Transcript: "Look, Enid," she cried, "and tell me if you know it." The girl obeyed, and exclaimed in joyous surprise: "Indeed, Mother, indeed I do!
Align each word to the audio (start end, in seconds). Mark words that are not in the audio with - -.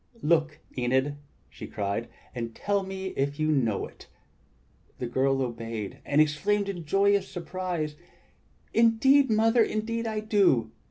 "Look, 0.23 0.61
Enid," 0.75 1.17
she 1.47 1.67
cried, 1.67 2.09
"and 2.33 2.55
tell 2.55 2.81
me 2.81 3.09
if 3.09 3.39
you 3.39 3.51
know 3.51 3.85
it." 3.85 4.07
The 4.97 5.05
girl 5.05 5.43
obeyed, 5.43 5.99
and 6.03 6.19
exclaimed 6.19 6.67
in 6.67 6.85
joyous 6.85 7.27
surprise: 7.27 7.95
"Indeed, 8.73 9.29
Mother, 9.29 9.61
indeed 9.63 10.07
I 10.07 10.19
do! 10.21 10.71